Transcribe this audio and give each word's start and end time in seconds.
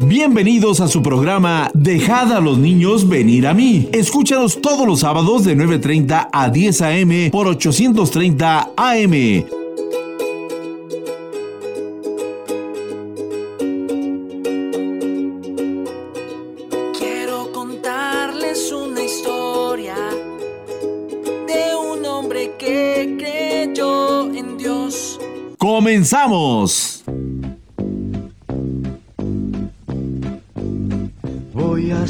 Bienvenidos 0.00 0.78
a 0.78 0.86
su 0.86 1.02
programa 1.02 1.72
Dejad 1.74 2.32
a 2.32 2.40
los 2.40 2.56
niños 2.56 3.08
venir 3.08 3.48
a 3.48 3.52
mí. 3.52 3.88
Escúchanos 3.92 4.62
todos 4.62 4.86
los 4.86 5.00
sábados 5.00 5.42
de 5.42 5.56
9.30 5.56 6.28
a 6.32 6.48
10 6.50 6.82
a.m. 6.82 7.30
por 7.32 7.48
830 7.48 8.74
AM. 8.76 9.10
Quiero 16.96 17.50
contarles 17.52 18.70
una 18.70 19.02
historia 19.02 19.96
de 21.48 21.74
un 21.74 22.06
hombre 22.06 22.52
que 22.56 23.16
creyó 23.18 24.32
en 24.32 24.56
Dios. 24.58 25.18
¡Comenzamos! 25.58 26.87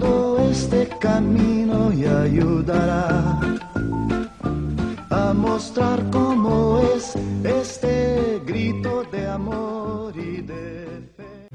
todo 0.00 0.50
este 0.50 0.88
camino 0.98 1.92
y 1.92 2.06
ayudará 2.06 3.38
a 5.10 5.32
mostrar 5.34 6.02
cómo 6.10 6.80
es 6.96 7.14
este 7.44 8.40
grito 8.44 9.04
de 9.12 9.28
amor 9.28 10.16
y 10.16 10.40
de 10.40 10.86
fe. 11.16 11.46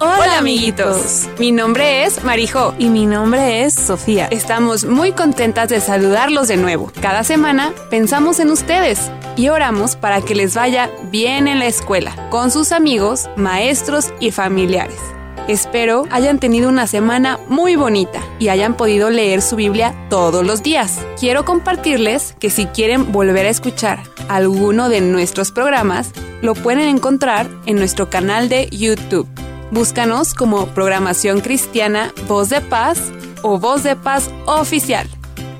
Hola 0.00 0.38
amiguitos, 0.38 1.28
mi 1.38 1.52
nombre 1.52 2.04
es 2.04 2.24
Marijo 2.24 2.74
Y 2.78 2.88
mi 2.88 3.06
nombre 3.06 3.64
es 3.64 3.74
Sofía. 3.74 4.26
Estamos 4.30 4.84
muy 4.84 5.12
contentas 5.12 5.68
de 5.68 5.80
saludarlos 5.80 6.48
de 6.48 6.56
nuevo. 6.56 6.90
Cada 7.00 7.22
semana 7.22 7.72
pensamos 7.90 8.40
en 8.40 8.50
ustedes 8.50 9.10
y 9.36 9.50
oramos 9.50 9.96
para 9.96 10.22
que 10.22 10.34
les 10.34 10.54
vaya 10.54 10.90
bien 11.10 11.46
en 11.46 11.58
la 11.58 11.66
escuela, 11.66 12.28
con 12.30 12.50
sus 12.50 12.72
amigos, 12.72 13.28
maestros 13.36 14.12
y 14.18 14.30
familiares. 14.30 15.15
Espero 15.48 16.06
hayan 16.10 16.40
tenido 16.40 16.68
una 16.68 16.88
semana 16.88 17.38
muy 17.48 17.76
bonita 17.76 18.20
y 18.40 18.48
hayan 18.48 18.76
podido 18.76 19.10
leer 19.10 19.40
su 19.42 19.54
Biblia 19.54 19.94
todos 20.10 20.44
los 20.44 20.64
días. 20.64 20.98
Quiero 21.20 21.44
compartirles 21.44 22.34
que 22.40 22.50
si 22.50 22.66
quieren 22.66 23.12
volver 23.12 23.46
a 23.46 23.50
escuchar 23.50 24.02
alguno 24.28 24.88
de 24.88 25.00
nuestros 25.00 25.52
programas, 25.52 26.10
lo 26.42 26.54
pueden 26.54 26.88
encontrar 26.88 27.48
en 27.66 27.76
nuestro 27.76 28.10
canal 28.10 28.48
de 28.48 28.68
YouTube. 28.70 29.28
Búscanos 29.70 30.34
como 30.34 30.66
Programación 30.66 31.40
Cristiana 31.40 32.12
Voz 32.26 32.48
de 32.48 32.60
Paz 32.60 32.98
o 33.42 33.60
Voz 33.60 33.84
de 33.84 33.94
Paz 33.94 34.30
Oficial. 34.46 35.06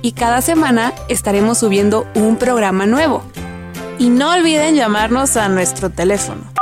Y 0.02 0.12
cada 0.12 0.42
semana 0.42 0.94
estaremos 1.08 1.58
subiendo 1.58 2.08
un 2.16 2.36
programa 2.36 2.86
nuevo. 2.86 3.22
Y 3.98 4.08
no 4.08 4.32
olviden 4.32 4.74
llamarnos 4.74 5.36
a 5.36 5.48
nuestro 5.48 5.90
teléfono. 5.90 6.55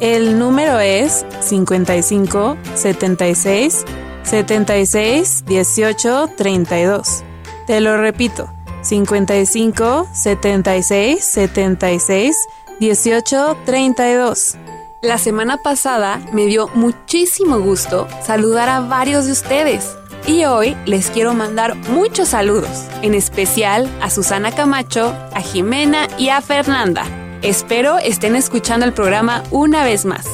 El 0.00 0.38
número 0.38 0.80
es 0.80 1.26
55 1.40 2.56
76 2.74 3.84
76 4.22 5.44
18 5.44 6.30
32. 6.38 7.22
Te 7.66 7.80
lo 7.82 7.98
repito, 7.98 8.50
55 8.80 10.08
76 10.10 11.22
76 11.22 12.36
18 12.80 13.58
32. 13.66 14.56
La 15.02 15.18
semana 15.18 15.58
pasada 15.58 16.18
me 16.32 16.46
dio 16.46 16.68
muchísimo 16.68 17.60
gusto 17.60 18.08
saludar 18.22 18.70
a 18.70 18.80
varios 18.80 19.26
de 19.26 19.32
ustedes 19.32 19.96
y 20.26 20.44
hoy 20.44 20.78
les 20.86 21.10
quiero 21.10 21.34
mandar 21.34 21.76
muchos 21.90 22.28
saludos, 22.28 22.86
en 23.02 23.12
especial 23.12 23.86
a 24.00 24.08
Susana 24.08 24.52
Camacho, 24.52 25.14
a 25.34 25.42
Jimena 25.42 26.08
y 26.16 26.30
a 26.30 26.40
Fernanda. 26.40 27.19
Espero 27.42 27.96
estén 27.96 28.36
escuchando 28.36 28.84
el 28.84 28.92
programa 28.92 29.42
una 29.50 29.82
vez 29.82 30.04
más. 30.04 30.26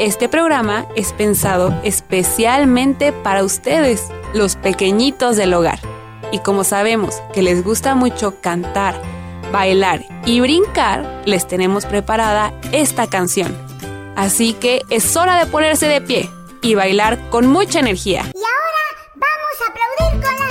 Este 0.00 0.28
programa 0.28 0.88
es 0.96 1.12
pensado 1.12 1.72
especialmente 1.84 3.12
para 3.12 3.44
ustedes, 3.44 4.08
los 4.34 4.56
pequeñitos 4.56 5.36
del 5.36 5.54
hogar. 5.54 5.78
Y 6.32 6.40
como 6.40 6.64
sabemos 6.64 7.22
que 7.32 7.42
les 7.42 7.62
gusta 7.62 7.94
mucho 7.94 8.40
cantar, 8.40 9.00
bailar 9.52 10.04
y 10.26 10.40
brincar, 10.40 11.22
les 11.26 11.46
tenemos 11.46 11.86
preparada 11.86 12.52
esta 12.72 13.06
canción. 13.06 13.56
Así 14.16 14.52
que 14.52 14.82
es 14.90 15.16
hora 15.16 15.38
de 15.38 15.48
ponerse 15.48 15.86
de 15.86 16.00
pie 16.00 16.28
y 16.60 16.74
bailar 16.74 17.30
con 17.30 17.46
mucha 17.46 17.78
energía. 17.78 18.24
Y 18.34 18.38
ahora 18.38 19.14
vamos 19.14 19.56
a 19.64 19.70
aplaudir 19.70 20.24
con 20.24 20.40
las 20.40 20.47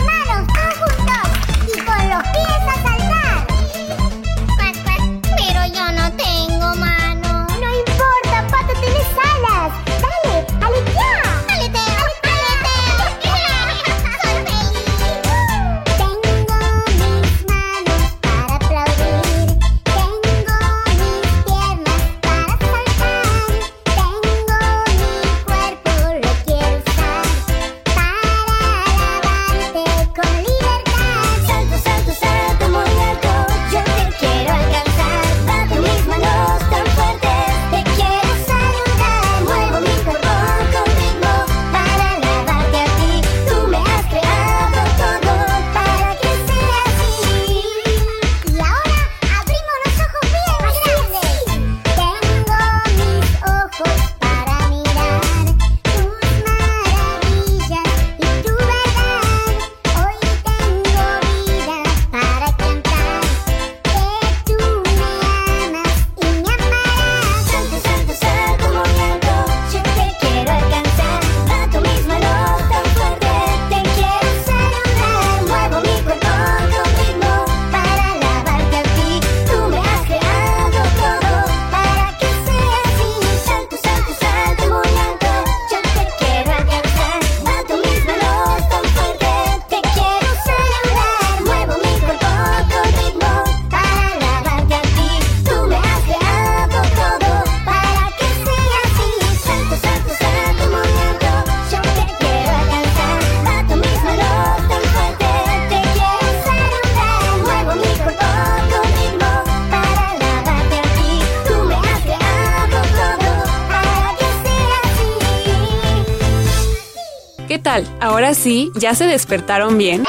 sí, 118.48 118.72
¿ya 118.76 118.96
se 118.96 119.06
despertaron 119.08 119.78
bien? 119.78 120.06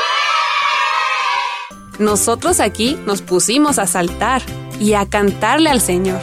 Nosotros 1.98 2.60
aquí 2.60 2.96
nos 3.04 3.20
pusimos 3.20 3.80
a 3.80 3.88
saltar 3.88 4.42
y 4.78 4.92
a 4.92 5.06
cantarle 5.06 5.70
al 5.70 5.80
Señor. 5.80 6.20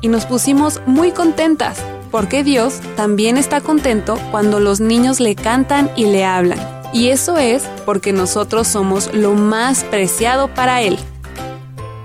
Y 0.00 0.08
nos 0.08 0.24
pusimos 0.24 0.80
muy 0.86 1.10
contentas 1.10 1.84
porque 2.10 2.42
Dios 2.42 2.80
también 2.96 3.36
está 3.36 3.60
contento 3.60 4.18
cuando 4.30 4.60
los 4.60 4.80
niños 4.80 5.20
le 5.20 5.34
cantan 5.34 5.90
y 5.94 6.06
le 6.06 6.24
hablan. 6.24 6.58
Y 6.94 7.08
eso 7.08 7.36
es 7.36 7.64
porque 7.84 8.14
nosotros 8.14 8.66
somos 8.66 9.12
lo 9.12 9.34
más 9.34 9.84
preciado 9.84 10.48
para 10.54 10.80
Él. 10.80 10.98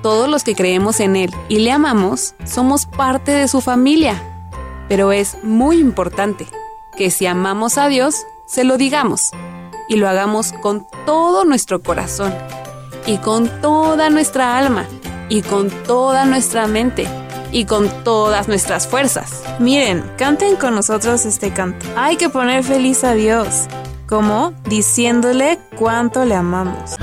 Todos 0.01 0.27
los 0.27 0.43
que 0.43 0.55
creemos 0.55 0.99
en 0.99 1.15
Él 1.15 1.31
y 1.47 1.59
le 1.59 1.71
amamos 1.71 2.35
somos 2.43 2.85
parte 2.85 3.31
de 3.31 3.47
su 3.47 3.61
familia. 3.61 4.21
Pero 4.89 5.13
es 5.13 5.37
muy 5.41 5.79
importante 5.79 6.47
que 6.97 7.09
si 7.09 7.27
amamos 7.27 7.77
a 7.77 7.87
Dios, 7.87 8.25
se 8.45 8.65
lo 8.65 8.77
digamos 8.77 9.31
y 9.93 9.95
lo 9.95 10.09
hagamos 10.09 10.53
con 10.53 10.87
todo 11.05 11.45
nuestro 11.45 11.83
corazón 11.83 12.33
y 13.05 13.17
con 13.17 13.47
toda 13.61 14.09
nuestra 14.09 14.57
alma 14.57 14.87
y 15.29 15.43
con 15.43 15.69
toda 15.69 16.25
nuestra 16.25 16.65
mente 16.65 17.07
y 17.51 17.65
con 17.65 17.89
todas 18.03 18.47
nuestras 18.47 18.87
fuerzas. 18.87 19.43
Miren, 19.59 20.03
canten 20.17 20.55
con 20.55 20.73
nosotros 20.73 21.25
este 21.25 21.53
canto. 21.53 21.85
Hay 21.95 22.17
que 22.17 22.29
poner 22.29 22.63
feliz 22.63 23.03
a 23.03 23.13
Dios, 23.13 23.67
como 24.07 24.53
diciéndole 24.67 25.59
cuánto 25.77 26.25
le 26.25 26.33
amamos. 26.33 26.95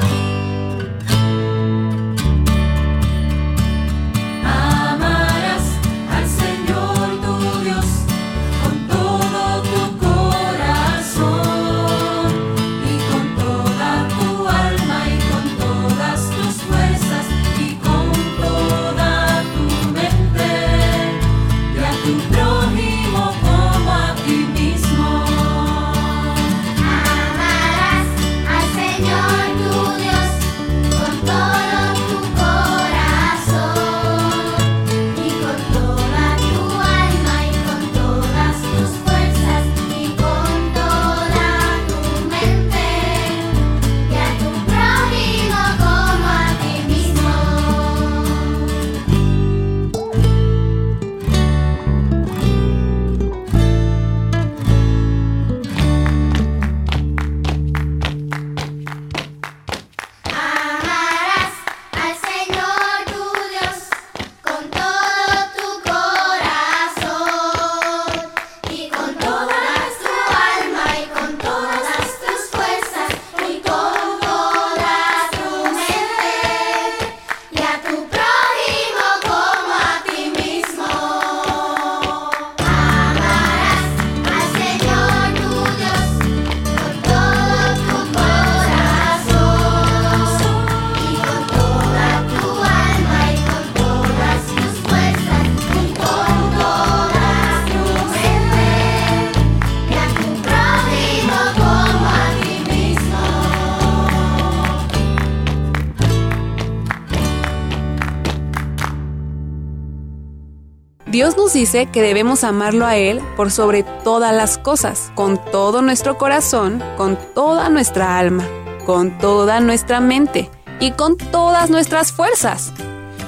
Dios 111.20 111.36
nos 111.36 111.52
dice 111.52 111.84
que 111.84 112.00
debemos 112.00 112.44
amarlo 112.44 112.86
a 112.86 112.96
Él 112.96 113.20
por 113.36 113.50
sobre 113.50 113.82
todas 113.82 114.34
las 114.34 114.56
cosas, 114.56 115.12
con 115.14 115.38
todo 115.52 115.82
nuestro 115.82 116.16
corazón, 116.16 116.82
con 116.96 117.18
toda 117.34 117.68
nuestra 117.68 118.18
alma, 118.18 118.48
con 118.86 119.18
toda 119.18 119.60
nuestra 119.60 120.00
mente 120.00 120.50
y 120.80 120.92
con 120.92 121.18
todas 121.18 121.68
nuestras 121.68 122.10
fuerzas. 122.10 122.72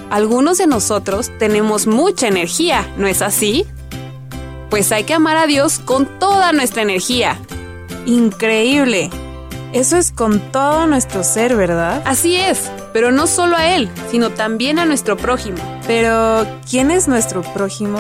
Algunos 0.08 0.56
de 0.56 0.66
nosotros 0.66 1.30
tenemos 1.38 1.86
mucha 1.86 2.28
energía, 2.28 2.90
¿no 2.96 3.06
es 3.06 3.20
así? 3.20 3.66
Pues 4.70 4.90
hay 4.90 5.04
que 5.04 5.12
amar 5.12 5.36
a 5.36 5.46
Dios 5.46 5.78
con 5.78 6.18
toda 6.18 6.54
nuestra 6.54 6.80
energía. 6.80 7.38
Increíble. 8.06 9.10
Eso 9.74 9.98
es 9.98 10.12
con 10.12 10.40
todo 10.50 10.86
nuestro 10.86 11.24
ser, 11.24 11.56
¿verdad? 11.56 12.00
Así 12.06 12.36
es, 12.36 12.70
pero 12.92 13.12
no 13.12 13.26
solo 13.26 13.56
a 13.56 13.68
Él, 13.74 13.88
sino 14.10 14.30
también 14.30 14.78
a 14.78 14.84
nuestro 14.84 15.16
prójimo. 15.16 15.58
Pero, 15.86 16.46
¿quién 16.68 16.90
es 16.90 17.08
nuestro 17.08 17.42
prójimo? 17.42 17.98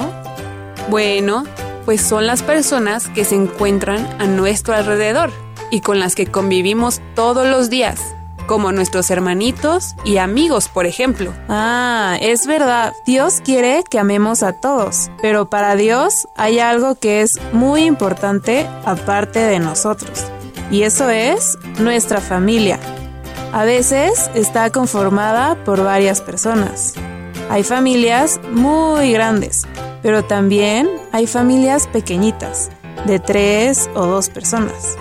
Bueno, 0.88 1.44
pues 1.84 2.00
son 2.00 2.26
las 2.26 2.42
personas 2.42 3.08
que 3.08 3.24
se 3.24 3.34
encuentran 3.34 4.06
a 4.20 4.26
nuestro 4.26 4.74
alrededor 4.74 5.30
y 5.70 5.80
con 5.80 5.98
las 5.98 6.14
que 6.14 6.26
convivimos 6.26 7.00
todos 7.14 7.46
los 7.46 7.70
días, 7.70 8.00
como 8.46 8.72
nuestros 8.72 9.10
hermanitos 9.10 9.94
y 10.04 10.18
amigos, 10.18 10.68
por 10.68 10.86
ejemplo. 10.86 11.32
Ah, 11.48 12.18
es 12.20 12.46
verdad. 12.46 12.92
Dios 13.06 13.40
quiere 13.42 13.82
que 13.88 13.98
amemos 13.98 14.42
a 14.42 14.52
todos, 14.52 15.10
pero 15.22 15.48
para 15.48 15.74
Dios 15.74 16.28
hay 16.36 16.58
algo 16.58 16.94
que 16.96 17.22
es 17.22 17.38
muy 17.52 17.84
importante 17.84 18.66
aparte 18.84 19.38
de 19.38 19.58
nosotros, 19.58 20.24
y 20.70 20.82
eso 20.82 21.08
es 21.08 21.56
nuestra 21.78 22.20
familia. 22.20 22.78
A 23.52 23.64
veces 23.64 24.30
está 24.34 24.70
conformada 24.70 25.62
por 25.62 25.84
varias 25.84 26.22
personas. 26.22 26.94
Hay 27.50 27.62
familias 27.64 28.40
muy 28.50 29.12
grandes, 29.12 29.66
pero 30.02 30.24
también 30.24 30.88
hay 31.12 31.26
familias 31.26 31.86
pequeñitas, 31.86 32.70
de 33.06 33.18
tres 33.18 33.90
o 33.94 34.06
dos 34.06 34.30
personas. 34.30 34.96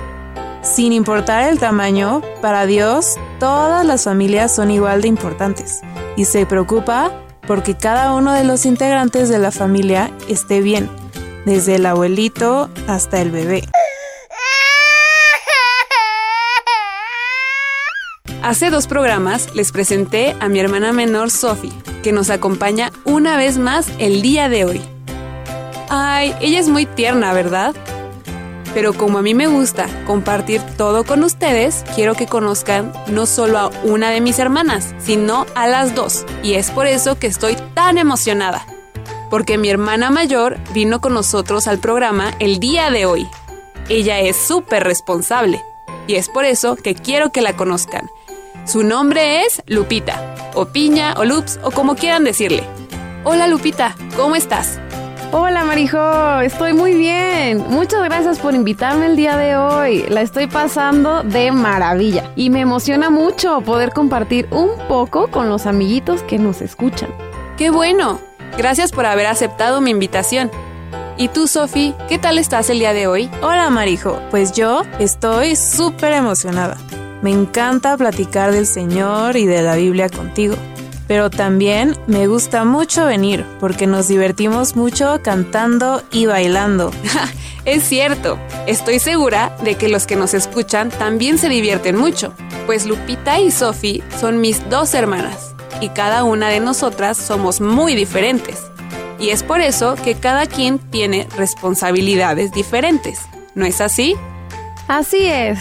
Sin 0.62 0.92
importar 0.92 1.50
el 1.50 1.60
tamaño, 1.60 2.22
para 2.42 2.66
Dios 2.66 3.16
todas 3.40 3.86
las 3.86 4.04
familias 4.04 4.54
son 4.54 4.70
igual 4.70 5.02
de 5.02 5.08
importantes 5.08 5.80
y 6.18 6.26
se 6.26 6.46
preocupa 6.46 7.10
porque 7.48 7.78
cada 7.78 8.14
uno 8.14 8.34
de 8.34 8.44
los 8.44 8.66
integrantes 8.66 9.30
de 9.30 9.40
la 9.40 9.52
familia 9.52 10.12
esté 10.28 10.60
bien, 10.60 10.90
desde 11.46 11.76
el 11.76 11.86
abuelito 11.86 12.70
hasta 12.88 13.22
el 13.22 13.32
bebé. 13.32 13.64
Hace 18.52 18.70
dos 18.70 18.86
programas 18.86 19.56
les 19.56 19.72
presenté 19.72 20.36
a 20.42 20.50
mi 20.50 20.60
hermana 20.60 20.92
menor 20.92 21.32
Sophie, 21.32 21.72
que 22.04 22.12
nos 22.12 22.30
acompaña 22.30 22.92
una 23.06 23.38
vez 23.38 23.58
más 23.58 23.90
el 23.98 24.22
día 24.22 24.50
de 24.50 24.66
hoy. 24.66 24.82
Ay, 25.88 26.36
ella 26.42 26.60
es 26.60 26.68
muy 26.68 26.86
tierna, 26.86 27.32
¿verdad? 27.32 27.74
Pero 28.74 28.92
como 28.92 29.20
a 29.20 29.22
mí 29.22 29.34
me 29.34 29.48
gusta 29.48 29.88
compartir 30.06 30.60
todo 30.76 31.06
con 31.06 31.24
ustedes, 31.24 31.86
quiero 31.96 32.14
que 32.14 32.28
conozcan 32.28 32.92
no 33.08 33.26
solo 33.26 33.58
a 33.58 33.68
una 33.86 34.10
de 34.10 34.20
mis 34.20 34.38
hermanas, 34.38 34.96
sino 35.00 35.46
a 35.56 35.68
las 35.68 35.96
dos. 35.96 36.26
Y 36.44 36.56
es 36.56 36.72
por 36.72 36.88
eso 36.88 37.18
que 37.18 37.28
estoy 37.28 37.56
tan 37.74 37.98
emocionada. 37.98 38.66
Porque 39.30 39.58
mi 39.58 39.70
hermana 39.70 40.10
mayor 40.10 40.58
vino 40.74 41.00
con 41.00 41.14
nosotros 41.14 41.70
al 41.70 41.80
programa 41.80 42.34
el 42.40 42.60
día 42.60 42.92
de 42.92 43.06
hoy. 43.06 43.30
Ella 43.88 44.20
es 44.20 44.36
súper 44.36 44.84
responsable. 44.84 45.64
Y 46.06 46.16
es 46.16 46.28
por 46.28 46.44
eso 46.44 46.76
que 46.76 46.96
quiero 46.96 47.32
que 47.32 47.40
la 47.40 47.56
conozcan. 47.56 48.10
Su 48.66 48.84
nombre 48.84 49.44
es 49.44 49.62
Lupita, 49.66 50.36
o 50.54 50.66
Piña, 50.66 51.16
o 51.18 51.26
Lups, 51.26 51.60
o 51.64 51.72
como 51.72 51.96
quieran 51.96 52.24
decirle. 52.24 52.64
Hola 53.24 53.48
Lupita, 53.48 53.96
¿cómo 54.16 54.36
estás? 54.36 54.80
Hola 55.32 55.64
Marijo, 55.64 56.40
estoy 56.42 56.74
muy 56.74 56.94
bien. 56.94 57.66
Muchas 57.70 58.04
gracias 58.04 58.40
por 58.40 58.54
invitarme 58.54 59.08
el 59.08 59.16
día 59.16 59.36
de 59.36 59.58
hoy. 59.58 60.06
La 60.10 60.22
estoy 60.22 60.48
pasando 60.48 61.24
de 61.24 61.52
maravilla 61.52 62.32
y 62.36 62.50
me 62.50 62.62
emociona 62.62 63.10
mucho 63.10 63.62
poder 63.62 63.94
compartir 63.94 64.48
un 64.52 64.70
poco 64.88 65.28
con 65.30 65.50
los 65.50 65.66
amiguitos 65.66 66.22
que 66.24 66.38
nos 66.38 66.62
escuchan. 66.62 67.10
¡Qué 67.58 67.72
bueno! 67.72 68.20
Gracias 68.58 68.92
por 68.92 69.06
haber 69.06 69.26
aceptado 69.28 69.82
mi 69.82 69.92
invitación. 69.92 70.52
¿Y 71.18 71.30
tú, 71.30 71.48
Sofi, 71.48 71.96
qué 72.10 72.20
tal 72.20 72.38
estás 72.38 72.70
el 72.70 72.80
día 72.80 72.94
de 72.94 73.08
hoy? 73.08 73.30
Hola 73.42 73.70
Marijo, 73.70 74.20
pues 74.30 74.52
yo 74.52 74.84
estoy 75.00 75.56
súper 75.56 76.14
emocionada. 76.14 76.78
Me 77.22 77.32
encanta 77.32 77.98
platicar 77.98 78.52
del 78.52 78.66
Señor 78.66 79.36
y 79.38 79.46
de 79.46 79.62
la 79.62 79.76
Biblia 79.76 80.10
contigo. 80.10 80.56
pero 81.08 81.30
también 81.30 81.98
me 82.08 82.28
gusta 82.28 82.64
mucho 82.64 83.06
venir 83.06 83.46
porque 83.60 83.86
nos 83.86 84.08
divertimos 84.08 84.78
mucho 84.78 85.20
cantando 85.22 86.02
y 86.12 86.26
bailando. 86.26 86.92
Es 87.66 87.84
cierto, 87.84 88.40
estoy 88.66 88.98
segura 88.98 89.56
de 89.62 89.76
que 89.76 89.88
los 89.90 90.08
que 90.08 90.16
nos 90.16 90.34
escuchan 90.34 90.90
también 90.90 91.38
se 91.38 91.48
divierten 91.50 91.96
mucho, 91.96 92.34
pues 92.66 92.86
Lupita 92.88 93.40
y 93.40 93.52
Sophie 93.52 94.02
son 94.20 94.42
mis 94.42 94.68
dos 94.70 94.94
hermanas 94.96 95.54
y 95.80 95.90
cada 95.90 96.24
una 96.24 96.48
de 96.50 96.60
nosotras 96.60 97.18
somos 97.18 97.62
muy 97.62 97.94
diferentes. 97.94 98.64
Y 99.20 99.30
es 99.30 99.44
por 99.44 99.62
eso 99.62 99.96
que 99.96 100.16
cada 100.16 100.48
quien 100.48 100.80
tiene 100.80 101.28
responsabilidades 101.38 102.52
diferentes, 102.52 103.20
¿no 103.54 103.66
es 103.66 103.82
así? 103.82 104.16
Así 104.88 105.26
es. 105.28 105.60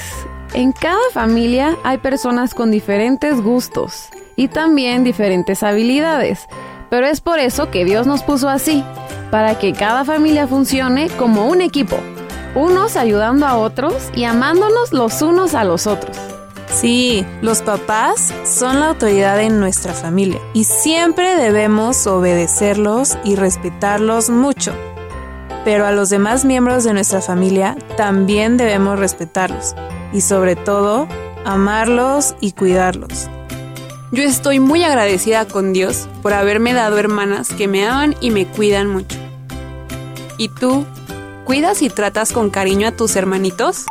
En 0.52 0.72
cada 0.72 0.98
familia 1.12 1.76
hay 1.84 1.98
personas 1.98 2.54
con 2.54 2.72
diferentes 2.72 3.40
gustos 3.40 4.08
y 4.34 4.48
también 4.48 5.04
diferentes 5.04 5.62
habilidades. 5.62 6.48
Pero 6.90 7.06
es 7.06 7.20
por 7.20 7.38
eso 7.38 7.70
que 7.70 7.84
Dios 7.84 8.08
nos 8.08 8.24
puso 8.24 8.48
así, 8.48 8.82
para 9.30 9.60
que 9.60 9.72
cada 9.72 10.04
familia 10.04 10.48
funcione 10.48 11.08
como 11.10 11.46
un 11.46 11.60
equipo, 11.60 11.96
unos 12.56 12.96
ayudando 12.96 13.46
a 13.46 13.56
otros 13.56 14.10
y 14.16 14.24
amándonos 14.24 14.92
los 14.92 15.22
unos 15.22 15.54
a 15.54 15.62
los 15.62 15.86
otros. 15.86 16.16
Sí, 16.66 17.24
los 17.42 17.62
papás 17.62 18.34
son 18.44 18.80
la 18.80 18.88
autoridad 18.88 19.40
en 19.40 19.60
nuestra 19.60 19.92
familia 19.92 20.40
y 20.52 20.64
siempre 20.64 21.36
debemos 21.36 22.08
obedecerlos 22.08 23.18
y 23.22 23.36
respetarlos 23.36 24.30
mucho. 24.30 24.72
Pero 25.64 25.86
a 25.86 25.92
los 25.92 26.10
demás 26.10 26.44
miembros 26.44 26.82
de 26.82 26.92
nuestra 26.92 27.20
familia 27.20 27.76
también 27.96 28.56
debemos 28.56 28.98
respetarlos 28.98 29.76
y 30.12 30.20
sobre 30.20 30.56
todo 30.56 31.08
amarlos 31.44 32.34
y 32.40 32.52
cuidarlos. 32.52 33.28
Yo 34.12 34.24
estoy 34.24 34.58
muy 34.58 34.82
agradecida 34.82 35.46
con 35.46 35.72
Dios 35.72 36.08
por 36.22 36.32
haberme 36.32 36.72
dado 36.72 36.98
hermanas 36.98 37.50
que 37.50 37.68
me 37.68 37.86
aman 37.86 38.16
y 38.20 38.30
me 38.30 38.46
cuidan 38.46 38.88
mucho. 38.88 39.16
¿Y 40.36 40.48
tú? 40.48 40.84
¿Cuidas 41.44 41.82
y 41.82 41.90
tratas 41.90 42.32
con 42.32 42.50
cariño 42.50 42.88
a 42.88 42.92
tus 42.92 43.14
hermanitos? 43.14 43.86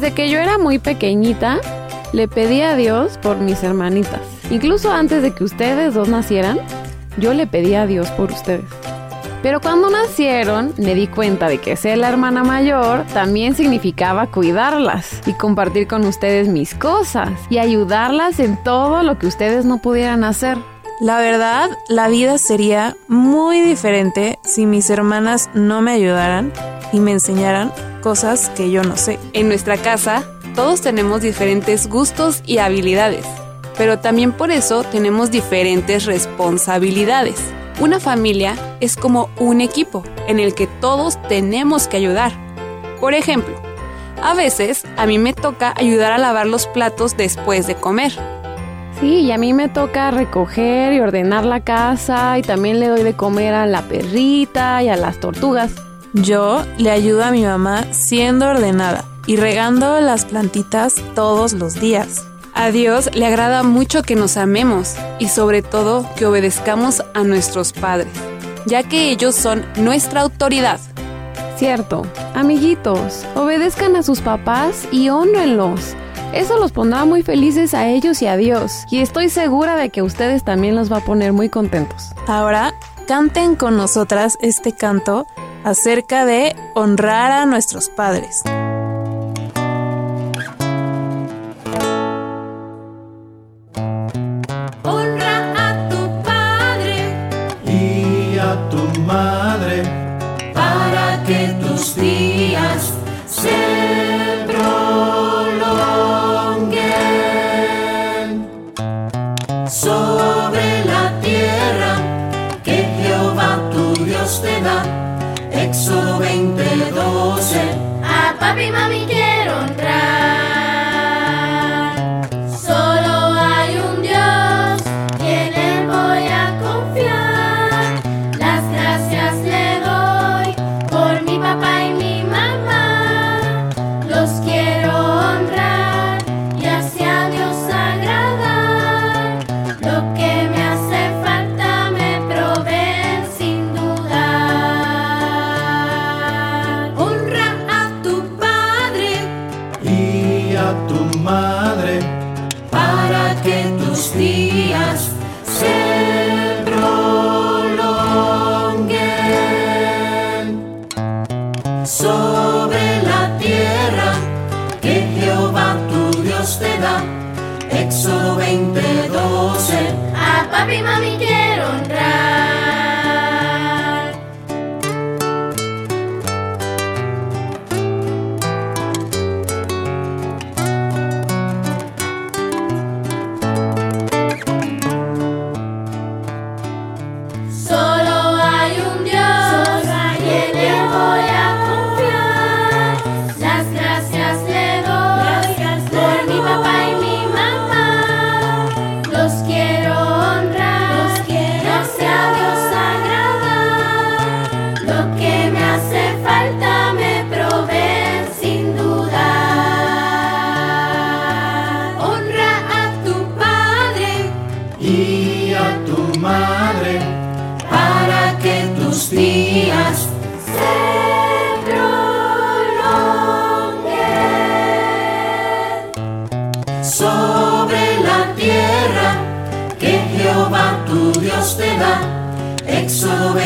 Desde 0.00 0.14
que 0.14 0.30
yo 0.30 0.38
era 0.38 0.56
muy 0.56 0.78
pequeñita, 0.78 1.58
le 2.14 2.26
pedí 2.26 2.62
a 2.62 2.74
Dios 2.74 3.18
por 3.18 3.36
mis 3.36 3.62
hermanitas. 3.62 4.22
Incluso 4.50 4.90
antes 4.90 5.22
de 5.22 5.34
que 5.34 5.44
ustedes 5.44 5.92
dos 5.92 6.08
nacieran, 6.08 6.58
yo 7.18 7.34
le 7.34 7.46
pedí 7.46 7.74
a 7.74 7.84
Dios 7.84 8.08
por 8.12 8.32
ustedes. 8.32 8.64
Pero 9.42 9.60
cuando 9.60 9.90
nacieron, 9.90 10.72
me 10.78 10.94
di 10.94 11.06
cuenta 11.06 11.50
de 11.50 11.58
que 11.58 11.76
ser 11.76 11.98
la 11.98 12.08
hermana 12.08 12.42
mayor 12.44 13.04
también 13.12 13.54
significaba 13.54 14.28
cuidarlas 14.28 15.20
y 15.26 15.34
compartir 15.34 15.86
con 15.86 16.06
ustedes 16.06 16.48
mis 16.48 16.74
cosas 16.74 17.28
y 17.50 17.58
ayudarlas 17.58 18.40
en 18.40 18.56
todo 18.64 19.02
lo 19.02 19.18
que 19.18 19.26
ustedes 19.26 19.66
no 19.66 19.82
pudieran 19.82 20.24
hacer. 20.24 20.56
La 21.02 21.18
verdad, 21.18 21.68
la 21.90 22.08
vida 22.08 22.38
sería 22.38 22.96
muy 23.06 23.60
diferente 23.60 24.38
si 24.44 24.64
mis 24.64 24.88
hermanas 24.88 25.50
no 25.52 25.82
me 25.82 25.92
ayudaran 25.92 26.54
y 26.90 27.00
me 27.00 27.12
enseñaran 27.12 27.70
cosas 28.00 28.50
que 28.50 28.70
yo 28.70 28.82
no 28.82 28.96
sé. 28.96 29.18
En 29.32 29.48
nuestra 29.48 29.76
casa, 29.76 30.24
todos 30.54 30.80
tenemos 30.80 31.22
diferentes 31.22 31.86
gustos 31.86 32.42
y 32.46 32.58
habilidades, 32.58 33.24
pero 33.78 33.98
también 33.98 34.32
por 34.32 34.50
eso 34.50 34.82
tenemos 34.84 35.30
diferentes 35.30 36.06
responsabilidades. 36.06 37.36
Una 37.80 38.00
familia 38.00 38.56
es 38.80 38.96
como 38.96 39.30
un 39.38 39.60
equipo 39.60 40.02
en 40.26 40.38
el 40.38 40.54
que 40.54 40.66
todos 40.66 41.20
tenemos 41.28 41.88
que 41.88 41.96
ayudar. 41.96 42.32
Por 43.00 43.14
ejemplo, 43.14 43.54
a 44.22 44.34
veces 44.34 44.84
a 44.96 45.06
mí 45.06 45.18
me 45.18 45.32
toca 45.32 45.72
ayudar 45.76 46.12
a 46.12 46.18
lavar 46.18 46.46
los 46.46 46.66
platos 46.66 47.16
después 47.16 47.66
de 47.66 47.76
comer. 47.76 48.12
Sí, 49.00 49.20
y 49.20 49.32
a 49.32 49.38
mí 49.38 49.54
me 49.54 49.70
toca 49.70 50.10
recoger 50.10 50.92
y 50.92 51.00
ordenar 51.00 51.46
la 51.46 51.60
casa 51.60 52.38
y 52.38 52.42
también 52.42 52.80
le 52.80 52.88
doy 52.88 53.02
de 53.02 53.14
comer 53.14 53.54
a 53.54 53.66
la 53.66 53.80
perrita 53.82 54.82
y 54.82 54.88
a 54.90 54.96
las 54.96 55.20
tortugas. 55.20 55.72
Yo 56.12 56.64
le 56.76 56.90
ayudo 56.90 57.22
a 57.22 57.30
mi 57.30 57.44
mamá 57.44 57.84
siendo 57.92 58.48
ordenada 58.48 59.04
y 59.26 59.36
regando 59.36 60.00
las 60.00 60.24
plantitas 60.24 60.96
todos 61.14 61.52
los 61.52 61.74
días. 61.74 62.24
A 62.52 62.72
Dios 62.72 63.10
le 63.14 63.26
agrada 63.26 63.62
mucho 63.62 64.02
que 64.02 64.16
nos 64.16 64.36
amemos 64.36 64.96
y 65.20 65.28
sobre 65.28 65.62
todo 65.62 66.04
que 66.16 66.26
obedezcamos 66.26 67.00
a 67.14 67.22
nuestros 67.22 67.72
padres, 67.72 68.12
ya 68.66 68.82
que 68.82 69.12
ellos 69.12 69.36
son 69.36 69.64
nuestra 69.76 70.22
autoridad. 70.22 70.80
Cierto, 71.56 72.02
amiguitos, 72.34 73.24
obedezcan 73.36 73.94
a 73.94 74.02
sus 74.02 74.20
papás 74.20 74.88
y 74.90 75.10
honrenlos. 75.10 75.94
Eso 76.32 76.58
los 76.58 76.72
pondrá 76.72 77.04
muy 77.04 77.22
felices 77.22 77.72
a 77.72 77.88
ellos 77.88 78.20
y 78.20 78.26
a 78.26 78.36
Dios. 78.36 78.84
Y 78.90 79.00
estoy 79.00 79.28
segura 79.28 79.76
de 79.76 79.90
que 79.90 80.02
ustedes 80.02 80.44
también 80.44 80.74
los 80.74 80.90
va 80.90 80.98
a 80.98 81.04
poner 81.04 81.32
muy 81.32 81.48
contentos. 81.48 82.10
Ahora, 82.26 82.74
canten 83.06 83.54
con 83.54 83.76
nosotras 83.76 84.38
este 84.40 84.72
canto 84.72 85.26
acerca 85.64 86.24
de 86.24 86.56
honrar 86.74 87.32
a 87.32 87.46
nuestros 87.46 87.88
padres. 87.88 88.42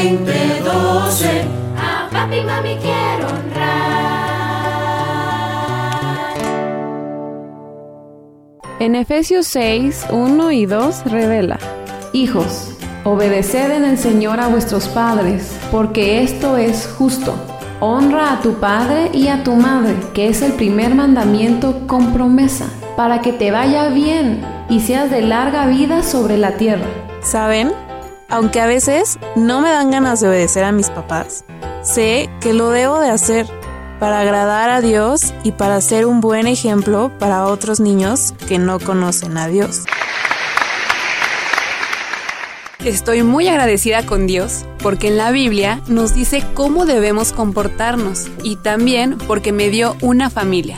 20:12. 0.04 1.44
A 1.78 2.10
papi 2.10 2.36
y 2.36 2.40
mami 2.42 2.76
quiero 2.76 3.26
honrar. 3.26 3.94
En 8.80 8.94
Efesios 8.96 9.46
6, 9.46 10.08
1 10.10 10.50
y 10.50 10.66
2 10.66 11.04
revela, 11.06 11.58
Hijos, 12.12 12.72
obedeced 13.04 13.70
en 13.70 13.84
el 13.84 13.96
Señor 13.96 14.40
a 14.40 14.48
vuestros 14.48 14.88
padres, 14.88 15.58
porque 15.70 16.22
esto 16.22 16.58
es 16.58 16.86
justo. 16.86 17.34
Honra 17.80 18.34
a 18.34 18.40
tu 18.42 18.60
padre 18.60 19.10
y 19.14 19.28
a 19.28 19.42
tu 19.42 19.54
madre, 19.54 19.94
que 20.12 20.28
es 20.28 20.42
el 20.42 20.52
primer 20.52 20.94
mandamiento 20.94 21.86
con 21.86 22.12
promesa, 22.12 22.66
para 22.94 23.22
que 23.22 23.32
te 23.32 23.50
vaya 23.50 23.88
bien 23.88 24.42
y 24.68 24.80
seas 24.80 25.10
de 25.10 25.22
larga 25.22 25.66
vida 25.66 26.02
sobre 26.02 26.36
la 26.36 26.52
tierra. 26.58 26.86
¿Saben? 27.22 27.72
Aunque 28.34 28.60
a 28.60 28.66
veces 28.66 29.20
no 29.36 29.60
me 29.60 29.70
dan 29.70 29.92
ganas 29.92 30.18
de 30.18 30.26
obedecer 30.26 30.64
a 30.64 30.72
mis 30.72 30.90
papás, 30.90 31.44
sé 31.84 32.28
que 32.40 32.52
lo 32.52 32.70
debo 32.70 32.98
de 32.98 33.08
hacer 33.08 33.46
para 34.00 34.18
agradar 34.18 34.70
a 34.70 34.80
Dios 34.80 35.32
y 35.44 35.52
para 35.52 35.80
ser 35.80 36.04
un 36.04 36.20
buen 36.20 36.48
ejemplo 36.48 37.12
para 37.20 37.44
otros 37.44 37.78
niños 37.78 38.34
que 38.48 38.58
no 38.58 38.80
conocen 38.80 39.38
a 39.38 39.46
Dios. 39.46 39.84
Estoy 42.84 43.22
muy 43.22 43.46
agradecida 43.46 44.04
con 44.04 44.26
Dios 44.26 44.64
porque 44.82 45.06
en 45.06 45.16
la 45.16 45.30
Biblia 45.30 45.80
nos 45.86 46.16
dice 46.16 46.42
cómo 46.54 46.86
debemos 46.86 47.32
comportarnos 47.32 48.26
y 48.42 48.56
también 48.56 49.16
porque 49.28 49.52
me 49.52 49.70
dio 49.70 49.94
una 50.00 50.28
familia. 50.28 50.76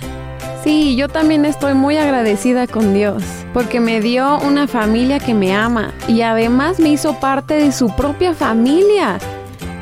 Sí, 0.66 0.96
yo 0.96 1.06
también 1.06 1.44
estoy 1.44 1.74
muy 1.74 1.96
agradecida 1.96 2.66
con 2.66 2.92
Dios, 2.92 3.22
porque 3.54 3.78
me 3.78 4.00
dio 4.00 4.40
una 4.40 4.66
familia 4.66 5.20
que 5.20 5.32
me 5.32 5.54
ama 5.54 5.94
y 6.08 6.22
además 6.22 6.80
me 6.80 6.88
hizo 6.88 7.20
parte 7.20 7.54
de 7.54 7.70
su 7.70 7.94
propia 7.94 8.34
familia. 8.34 9.20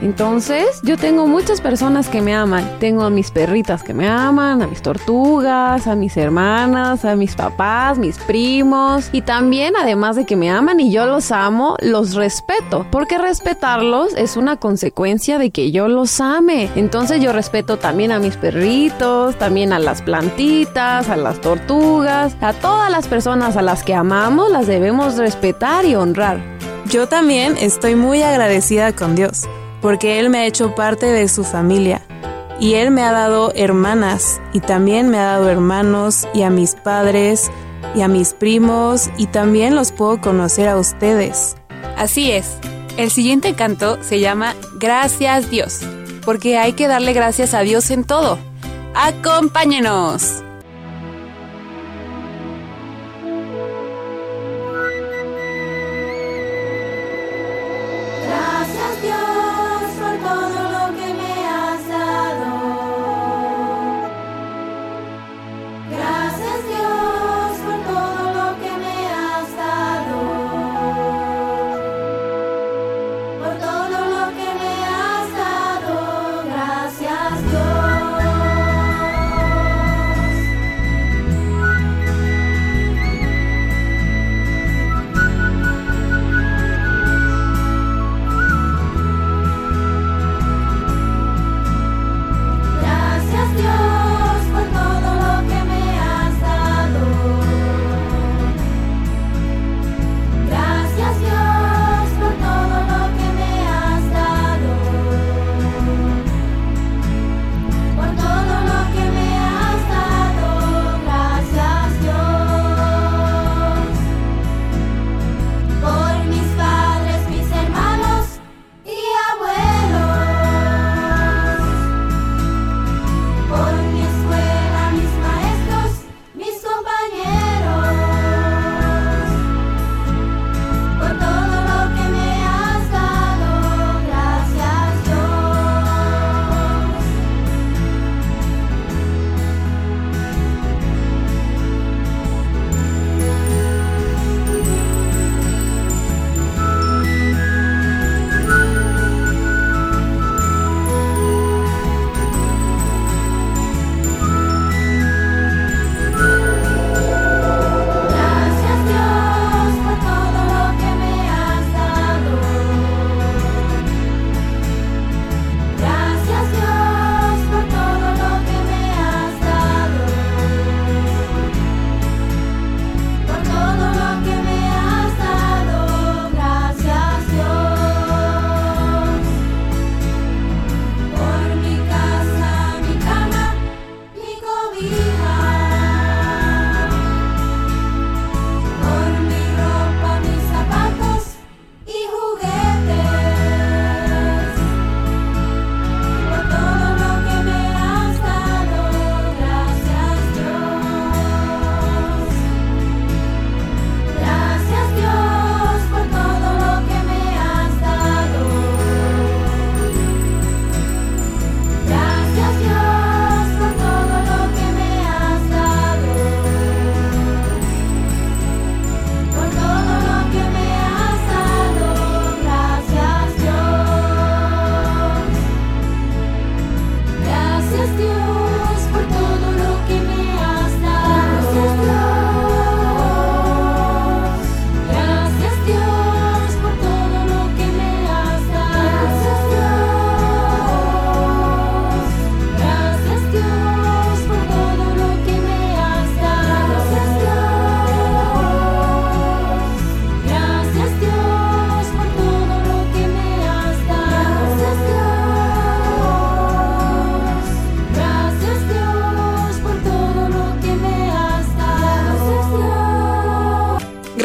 Entonces, 0.02 0.80
yo 0.82 0.96
tengo 0.96 1.26
muchas 1.26 1.60
personas 1.60 2.08
que 2.08 2.20
me 2.20 2.34
aman. 2.34 2.78
Tengo 2.78 3.04
a 3.04 3.10
mis 3.10 3.30
perritas 3.30 3.82
que 3.82 3.94
me 3.94 4.08
aman, 4.08 4.62
a 4.62 4.66
mis 4.66 4.82
tortugas, 4.82 5.86
a 5.86 5.94
mis 5.94 6.16
hermanas, 6.16 7.04
a 7.04 7.16
mis 7.16 7.34
papás, 7.34 7.98
mis 7.98 8.18
primos. 8.18 9.08
Y 9.12 9.22
también, 9.22 9.74
además 9.76 10.16
de 10.16 10.24
que 10.24 10.36
me 10.36 10.50
aman 10.50 10.80
y 10.80 10.92
yo 10.92 11.06
los 11.06 11.32
amo, 11.32 11.76
los 11.80 12.14
respeto. 12.14 12.86
Porque 12.90 13.18
respetarlos 13.18 14.14
es 14.14 14.36
una 14.36 14.56
consecuencia 14.56 15.38
de 15.38 15.50
que 15.50 15.70
yo 15.70 15.88
los 15.88 16.20
ame. 16.20 16.70
Entonces, 16.76 17.22
yo 17.22 17.32
respeto 17.32 17.78
también 17.78 18.12
a 18.12 18.18
mis 18.18 18.36
perritos, 18.36 19.36
también 19.36 19.72
a 19.72 19.78
las 19.78 20.02
plantitas, 20.02 21.08
a 21.08 21.16
las 21.16 21.40
tortugas, 21.40 22.36
a 22.40 22.52
todas 22.52 22.90
las 22.90 23.08
personas 23.08 23.56
a 23.56 23.62
las 23.62 23.82
que 23.84 23.94
amamos, 23.94 24.50
las 24.50 24.66
debemos 24.66 25.16
respetar 25.16 25.84
y 25.84 25.94
honrar. 25.94 26.40
Yo 26.86 27.08
también 27.08 27.56
estoy 27.58 27.94
muy 27.94 28.22
agradecida 28.22 28.92
con 28.92 29.14
Dios, 29.14 29.48
porque 29.84 30.18
Él 30.18 30.30
me 30.30 30.38
ha 30.38 30.46
hecho 30.46 30.74
parte 30.74 31.04
de 31.04 31.28
su 31.28 31.44
familia. 31.44 32.00
Y 32.58 32.72
Él 32.72 32.90
me 32.90 33.02
ha 33.02 33.12
dado 33.12 33.52
hermanas, 33.54 34.40
y 34.54 34.60
también 34.60 35.10
me 35.10 35.18
ha 35.18 35.24
dado 35.24 35.50
hermanos, 35.50 36.26
y 36.32 36.40
a 36.40 36.48
mis 36.48 36.74
padres, 36.74 37.50
y 37.94 38.00
a 38.00 38.08
mis 38.08 38.32
primos, 38.32 39.10
y 39.18 39.26
también 39.26 39.74
los 39.74 39.92
puedo 39.92 40.22
conocer 40.22 40.70
a 40.70 40.78
ustedes. 40.78 41.56
Así 41.98 42.32
es. 42.32 42.56
El 42.96 43.10
siguiente 43.10 43.52
canto 43.52 44.02
se 44.02 44.20
llama 44.20 44.54
Gracias 44.78 45.50
Dios, 45.50 45.80
porque 46.24 46.56
hay 46.56 46.72
que 46.72 46.88
darle 46.88 47.12
gracias 47.12 47.52
a 47.52 47.60
Dios 47.60 47.90
en 47.90 48.04
todo. 48.04 48.38
¡Acompáñenos! 48.94 50.43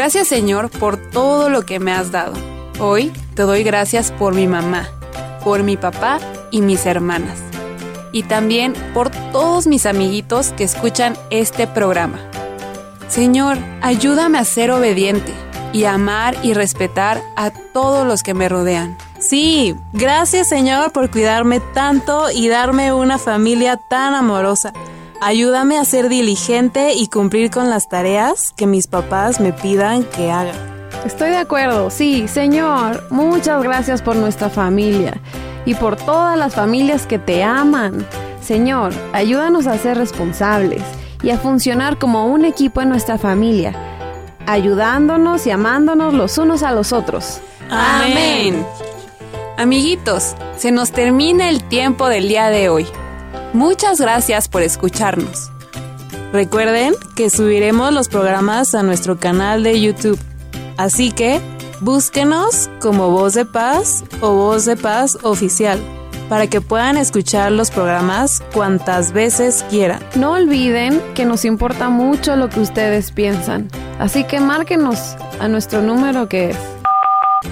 Gracias 0.09 0.27
Señor 0.29 0.71
por 0.71 0.97
todo 0.97 1.51
lo 1.51 1.67
que 1.67 1.79
me 1.79 1.91
has 1.91 2.11
dado. 2.11 2.33
Hoy 2.79 3.13
te 3.35 3.43
doy 3.43 3.61
gracias 3.61 4.11
por 4.11 4.33
mi 4.33 4.47
mamá, 4.47 4.89
por 5.43 5.61
mi 5.61 5.77
papá 5.77 6.17
y 6.49 6.61
mis 6.61 6.87
hermanas. 6.87 7.37
Y 8.11 8.23
también 8.23 8.73
por 8.95 9.11
todos 9.31 9.67
mis 9.67 9.85
amiguitos 9.85 10.51
que 10.53 10.63
escuchan 10.63 11.15
este 11.29 11.67
programa. 11.67 12.17
Señor, 13.07 13.59
ayúdame 13.83 14.39
a 14.39 14.45
ser 14.45 14.71
obediente 14.71 15.31
y 15.73 15.83
amar 15.83 16.35
y 16.41 16.55
respetar 16.55 17.21
a 17.35 17.51
todos 17.51 18.07
los 18.07 18.23
que 18.23 18.33
me 18.33 18.49
rodean. 18.49 18.97
Sí, 19.19 19.75
gracias 19.93 20.49
Señor 20.49 20.91
por 20.91 21.11
cuidarme 21.11 21.59
tanto 21.59 22.31
y 22.31 22.47
darme 22.47 22.93
una 22.93 23.19
familia 23.19 23.77
tan 23.91 24.15
amorosa. 24.15 24.73
Ayúdame 25.21 25.77
a 25.77 25.83
ser 25.83 26.07
diligente 26.07 26.93
y 26.93 27.07
cumplir 27.07 27.51
con 27.51 27.69
las 27.69 27.89
tareas 27.89 28.53
que 28.55 28.65
mis 28.67 28.87
papás 28.87 29.41
me 29.41 29.51
pidan 29.51 30.05
que 30.05 30.31
haga. 30.31 30.53
Estoy 31.05 31.31
de 31.31 31.37
acuerdo, 31.37 31.89
sí, 31.89 32.29
Señor. 32.29 33.03
Muchas 33.09 33.61
gracias 33.61 34.01
por 34.01 34.15
nuestra 34.15 34.49
familia 34.49 35.19
y 35.65 35.75
por 35.75 35.97
todas 35.97 36.37
las 36.37 36.55
familias 36.55 37.05
que 37.05 37.19
te 37.19 37.43
aman. 37.43 38.07
Señor, 38.41 38.93
ayúdanos 39.11 39.67
a 39.67 39.77
ser 39.77 39.97
responsables 39.97 40.83
y 41.21 41.31
a 41.31 41.37
funcionar 41.37 41.97
como 41.97 42.27
un 42.27 42.45
equipo 42.45 42.81
en 42.81 42.87
nuestra 42.87 43.17
familia, 43.17 43.75
ayudándonos 44.47 45.45
y 45.47 45.51
amándonos 45.51 46.13
los 46.13 46.37
unos 46.37 46.63
a 46.63 46.71
los 46.71 46.93
otros. 46.93 47.41
Amén. 47.69 48.65
Amiguitos, 49.57 50.35
se 50.55 50.71
nos 50.71 50.93
termina 50.93 51.49
el 51.49 51.61
tiempo 51.65 52.07
del 52.07 52.29
día 52.29 52.49
de 52.49 52.69
hoy. 52.69 52.87
Muchas 53.53 53.99
gracias 53.99 54.47
por 54.47 54.61
escucharnos. 54.61 55.51
Recuerden 56.31 56.93
que 57.15 57.31
subiremos 57.31 57.91
los 57.91 58.07
programas 58.07 58.75
a 58.75 58.83
nuestro 58.83 59.19
canal 59.19 59.63
de 59.63 59.81
YouTube. 59.81 60.19
Así 60.77 61.11
que 61.11 61.41
búsquenos 61.81 62.69
como 62.79 63.09
Voz 63.09 63.33
de 63.33 63.45
Paz 63.45 64.03
o 64.21 64.33
Voz 64.33 64.65
de 64.65 64.77
Paz 64.77 65.17
Oficial 65.23 65.79
para 66.29 66.45
que 66.45 66.61
puedan 66.61 66.95
escuchar 66.95 67.51
los 67.51 67.71
programas 67.71 68.43
cuantas 68.53 69.11
veces 69.13 69.65
quieran. 69.71 69.99
No 70.13 70.33
olviden 70.33 71.01
que 71.15 71.25
nos 71.25 71.43
importa 71.43 71.89
mucho 71.89 72.35
lo 72.35 72.49
que 72.49 72.59
ustedes 72.59 73.11
piensan, 73.11 73.67
así 73.97 74.23
que 74.25 74.39
márquenos 74.39 75.15
a 75.39 75.47
nuestro 75.47 75.81
número 75.81 76.29
que 76.29 76.51
es 76.51 76.57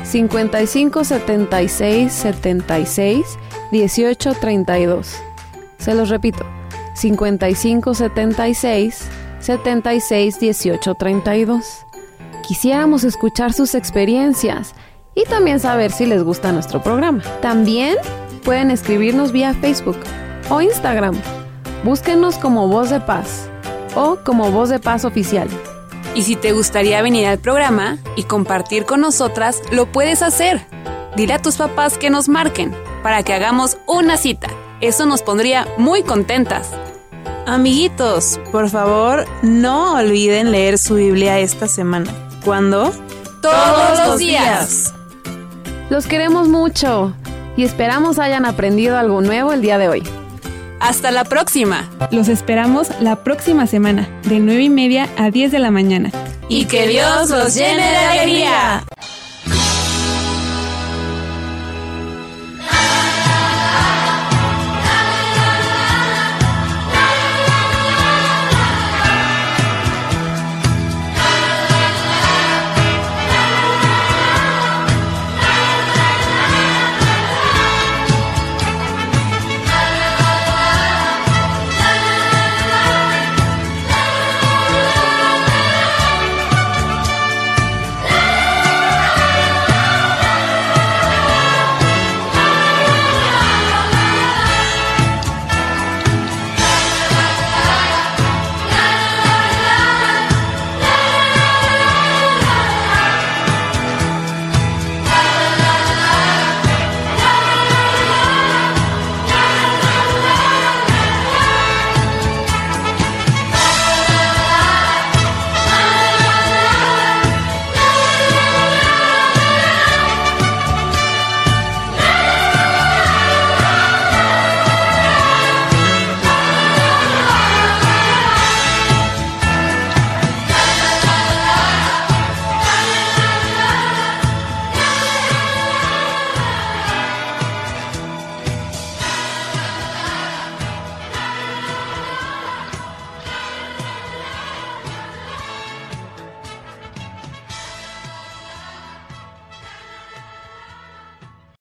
55 0.04 1.04
76 1.04 2.14
76 2.14 3.26
18 3.72 4.34
32. 4.36 5.27
Se 5.78 5.94
los 5.96 6.10
repito, 6.10 6.46
55 6.96 7.94
76 7.94 9.10
76 9.40 10.40
18 10.40 10.96
32. 10.96 11.86
Quisiéramos 12.48 13.04
escuchar 13.04 13.54
sus 13.54 13.76
experiencias 13.76 14.74
y 15.16 15.26
también 15.26 15.60
saber 15.60 15.92
si 15.92 16.06
les 16.06 16.24
gusta 16.24 16.52
nuestro 16.52 16.82
programa. 16.82 17.22
También 17.42 17.96
pueden 18.44 18.72
escribirnos 18.72 19.32
vía 19.32 19.54
Facebook 19.54 19.98
o 20.50 20.62
Instagram. 20.62 21.16
Búsquenos 21.84 22.38
como 22.38 22.68
Voz 22.68 22.90
de 22.90 23.00
Paz 23.00 23.50
o 23.96 24.18
como 24.24 24.52
Voz 24.52 24.70
de 24.70 24.80
Paz 24.80 25.06
Oficial. 25.06 25.48
Y 26.16 26.24
si 26.24 26.36
te 26.36 26.52
gustaría 26.52 27.02
venir 27.02 27.28
al 27.28 27.40
programa 27.40 27.98
y 28.16 28.24
compartir 28.24 28.86
con 28.86 29.02
nosotras, 29.02 29.62
lo 29.72 29.92
puedes 29.92 30.22
hacer. 30.22 30.66
Dile 31.16 31.34
a 31.34 31.42
tus 31.42 31.58
papás 31.58 31.98
que 31.98 32.10
nos 32.10 32.30
marquen 32.30 32.74
para 33.04 33.24
que 33.24 33.34
hagamos 33.34 33.78
una 33.88 34.18
cita. 34.18 34.50
Eso 34.80 35.06
nos 35.06 35.24
pondría 35.24 35.68
muy 35.78 36.04
contentas. 36.04 36.70
Amiguitos, 37.48 38.40
por 38.52 38.70
favor, 38.70 39.26
no 39.42 39.96
olviden 39.96 40.52
leer 40.52 40.78
su 40.78 40.96
Biblia 40.96 41.40
esta 41.40 41.68
semana. 41.68 42.12
¿Cuándo? 42.46 42.92
Todos 43.42 44.08
los 44.08 44.18
días. 44.20 44.94
Los 45.90 46.06
queremos 46.06 46.48
mucho 46.48 47.14
y 47.56 47.64
esperamos 47.64 48.20
hayan 48.20 48.46
aprendido 48.46 48.98
algo 48.98 49.22
nuevo 49.22 49.54
el 49.54 49.62
día 49.62 49.78
de 49.78 49.90
hoy. 49.90 50.04
Hasta 50.80 51.10
la 51.10 51.24
próxima. 51.24 51.90
Los 52.12 52.28
esperamos 52.28 52.90
la 53.00 53.24
próxima 53.24 53.66
semana, 53.66 54.08
de 54.24 54.40
9 54.40 54.64
y 54.64 54.70
media 54.70 55.10
a 55.18 55.32
10 55.32 55.52
de 55.52 55.60
la 55.60 55.72
mañana. 55.72 56.12
Y 56.50 56.66
que 56.66 56.88
Dios 56.88 57.30
los 57.32 57.56
llene 57.56 57.90
de 57.90 57.98
alegría. 57.98 58.84